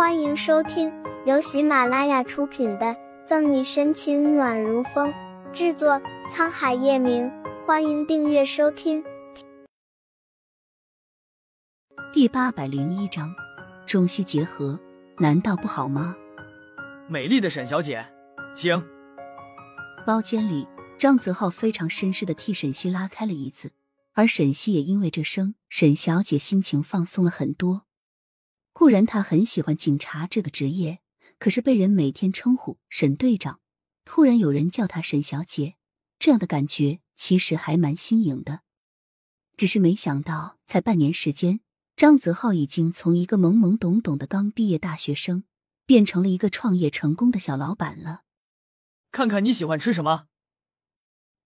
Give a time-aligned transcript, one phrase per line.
[0.00, 0.90] 欢迎收听
[1.26, 2.86] 由喜马拉雅出品的
[3.26, 5.12] 《赠你深情暖如风》，
[5.52, 7.30] 制作沧海夜明。
[7.66, 9.04] 欢迎订阅收听。
[12.14, 13.30] 第八百零一章，
[13.86, 14.80] 中西结合，
[15.18, 16.16] 难道不好吗？
[17.06, 18.06] 美丽的沈小姐，
[18.54, 18.82] 请。
[20.06, 20.66] 包间里，
[20.98, 23.72] 张泽浩非常绅士的替沈西拉开了椅子，
[24.14, 27.82] 而沈西也因为这声“沈小姐”心情放松了很多。
[28.80, 31.00] 固然他很喜欢警察这个职业，
[31.38, 33.60] 可是被人每天称呼沈队长，
[34.06, 35.74] 突然有人叫他沈小姐，
[36.18, 38.62] 这样的感觉其实还蛮新颖的。
[39.54, 41.60] 只是没想到，才半年时间，
[41.94, 45.44] 张泽浩已经从一个懵懵懂懂的刚毕业大学生，
[45.84, 48.22] 变成了一个创业成功的小老板了。
[49.12, 50.28] 看看你喜欢吃什么？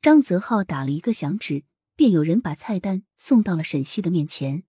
[0.00, 4.62] 张泽浩打了一个响指，便有人把菜单送到了沈西的面前。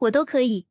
[0.00, 0.66] 我都可以。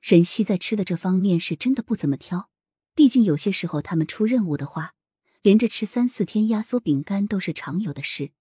[0.00, 2.50] 沈西在吃的这方面是真的不怎么挑，
[2.94, 4.94] 毕竟有些时候他们出任务的话，
[5.42, 8.32] 连着吃三四天压缩饼干都是常有的事。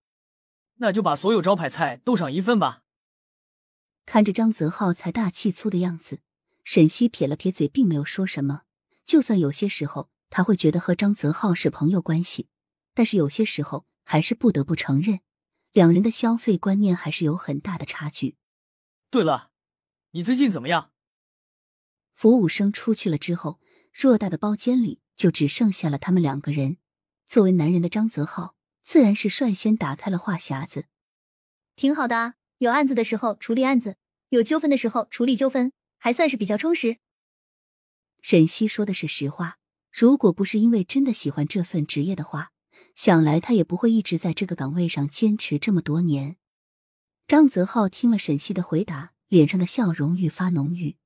[0.75, 2.83] 那就把所有招牌菜都上一份吧。
[4.05, 6.21] 看着张泽浩财大气粗的样子，
[6.63, 8.61] 沈西撇了撇嘴，并没有说什么。
[9.05, 12.47] 就算有些时候他会觉得和张泽浩是朋友关系，
[12.93, 15.19] 但是有些时候还是不得不承认，
[15.73, 18.37] 两人的消费观念还是有很大的差距。
[19.11, 19.51] 对了，
[20.11, 20.91] 你最近怎么样？
[22.19, 23.61] 服务生出去了之后，
[23.95, 26.75] 偌大的包间里就只剩下了他们两个人。
[27.25, 30.83] 作为男人的张泽浩，自然是率先打开了话匣子。
[31.77, 33.95] 挺好的啊，有案子的时候处理案子，
[34.27, 36.97] 有纠纷的时候处理纠纷，还算是比较充实。
[38.21, 39.57] 沈西说的是实话，
[39.89, 42.51] 如果不是因为真的喜欢这份职业的话，
[42.95, 46.35] 想来他也不会一直在这个岗位上坚持这么多年。
[47.25, 50.97] 张泽浩听了沈西的回答，脸上的笑容愈发浓郁。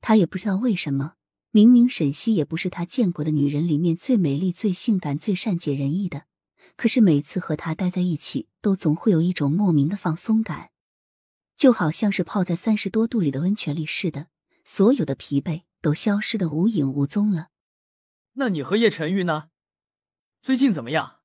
[0.00, 1.14] 他也不知道为什么，
[1.50, 6.26] 明明沈西也不是他见过的女人里面最美丽、最性感、最善解人意的，
[6.76, 10.70] 可是每次和她待在一起，都总会有一种莫名的放松感，
[11.56, 14.28] 就好像是泡在三十多度里的温泉里似的，
[14.64, 17.48] 所有的疲惫都消失的无影无踪了。
[18.34, 19.50] 那你和叶晨玉呢？
[20.40, 21.18] 最近怎么样？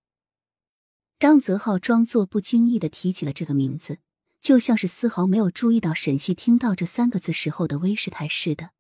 [1.18, 4.00] 张泽浩装作不经意的提起了这个名字。
[4.40, 8.72] 就像是丝毫没有注意到沈西听到这三个字时候的微失态似的。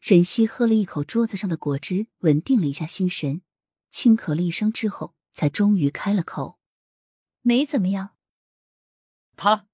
[0.00, 3.40] 沈西喝了一口桌子上的果汁，稳定了一下心神，
[3.88, 6.58] 轻咳了一声之后，才终于开了口
[7.40, 8.10] ：“没怎么样。”
[9.36, 9.66] 他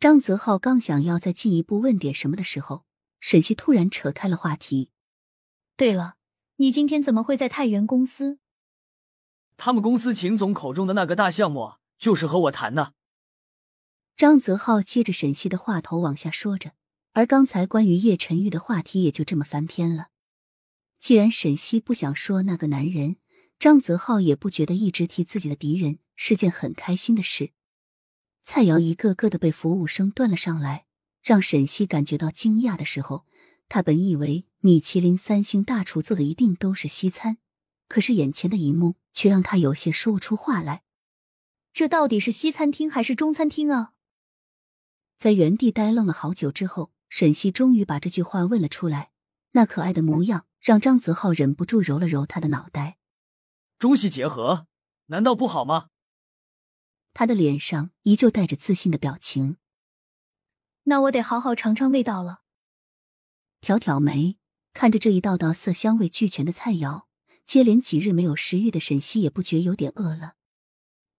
[0.00, 2.86] 张泽浩刚想要再进一步问点什么的时候，
[3.20, 4.90] 沈西突然扯开了话题
[5.76, 6.14] ：“对了，
[6.56, 8.38] 你今天怎么会在太原公司？
[9.58, 12.94] 他们公司秦总口中的那个大项目，就是和我谈的。”
[14.22, 16.74] 张泽浩接着沈西的话头往下说着，
[17.10, 20.10] 而刚才关于叶晨玉的话题也就这么翻篇了。
[21.00, 23.16] 既然沈西不想说那个男人，
[23.58, 27.50] 张泽浩也不觉得一直提自己的敌人是件很开心的事。
[28.44, 30.86] 菜肴一个个的被服务生端了上来，
[31.20, 33.26] 让沈西感觉到惊讶的时候，
[33.68, 37.38] 他本以为米其林三星大厨做的一定都是西餐，
[37.88, 40.84] 可是眼前的一幕却让他有些说不出话来。
[41.72, 43.94] 这到底是西餐厅还是中餐厅啊？
[45.22, 49.12] 在原地呆愣了好久之后，沈西终于把这句话问了出来。
[49.52, 52.98] 那可爱的模样让张泽浩忍不住揉了揉他的脑袋。
[53.78, 54.66] 中西结合，
[55.06, 55.90] 难道不好吗？
[57.14, 59.58] 他的脸上依旧带着自信的表情。
[60.82, 62.40] 那我得好好尝尝味道了。
[63.60, 64.38] 挑挑眉，
[64.74, 67.04] 看着这一道道色香味俱全的菜肴，
[67.44, 70.34] 接连几日没有食欲的沈西也不觉有点饿了。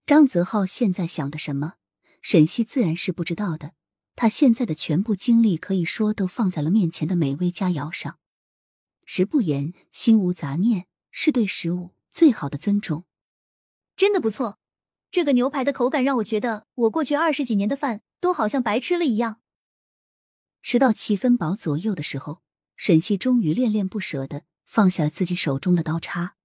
[0.06, 1.76] 张泽浩现在想的什么，
[2.22, 3.72] 沈西自然是不知道的。
[4.16, 8.20] 他现在的全部精力可以说都放在了面前的美味佳肴上，
[9.06, 13.06] 食不言，心无杂念，是对食物最好的尊重。
[13.96, 14.60] 真的不错，
[15.10, 19.42] 这个牛排的口感让我觉得我过去二十几年的饭都好像白吃了一样。
[20.62, 22.42] 吃到七分饱左右的时候，
[22.76, 26.36] 沈西终于恋恋不舍的放下了自己手中的刀叉。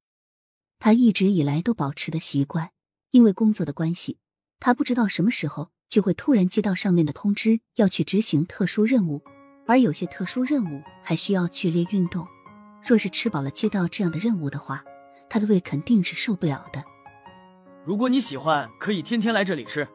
[0.79, 2.73] 他一直以来都保持的习惯，
[3.11, 4.19] 因为工作的关系，
[4.59, 5.71] 他不知道什么时候。
[5.89, 9.23] 就会突然接到上面的通知，要去执行特殊任务，
[9.67, 12.27] 而有些特殊任务还需要剧烈运动。
[12.87, 14.85] 若是吃饱了接到这样的任务的话，
[15.29, 16.83] 他的胃肯定是受不了的。
[17.85, 19.89] 如果你喜欢，可以天天来这里吃。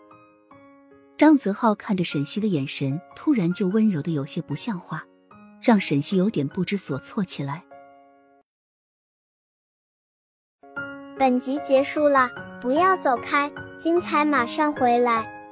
[1.16, 5.06] 张泽浩看着沈西的眼神，突然就温柔的有些不像话，
[5.62, 7.63] 让沈西有点不知所措起来。
[11.18, 12.30] 本集结束了，
[12.60, 13.50] 不要走开，
[13.80, 15.43] 精彩马上回来。